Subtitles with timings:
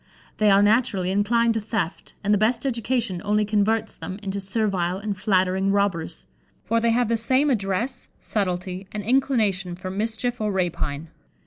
[0.37, 4.97] They are, naturally, inclined to theft, and the best education only converts them into servile
[4.97, 6.25] and flattering robbers;
[6.65, 11.09] for they have the same address, subtlety, and inclination for mischief or rapine.